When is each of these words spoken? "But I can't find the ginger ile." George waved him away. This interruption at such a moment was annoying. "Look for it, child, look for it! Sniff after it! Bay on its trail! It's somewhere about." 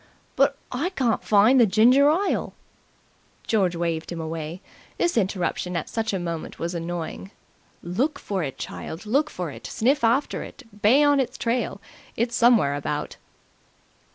"But 0.35 0.57
I 0.71 0.89
can't 0.89 1.23
find 1.23 1.59
the 1.59 1.67
ginger 1.67 2.09
ile." 2.09 2.55
George 3.45 3.75
waved 3.75 4.11
him 4.11 4.19
away. 4.19 4.59
This 4.97 5.15
interruption 5.15 5.77
at 5.77 5.89
such 5.89 6.11
a 6.11 6.17
moment 6.17 6.57
was 6.57 6.73
annoying. 6.73 7.29
"Look 7.83 8.17
for 8.17 8.41
it, 8.41 8.57
child, 8.57 9.05
look 9.05 9.29
for 9.29 9.51
it! 9.51 9.67
Sniff 9.67 10.03
after 10.03 10.41
it! 10.41 10.63
Bay 10.81 11.03
on 11.03 11.19
its 11.19 11.37
trail! 11.37 11.79
It's 12.17 12.35
somewhere 12.35 12.73
about." 12.73 13.17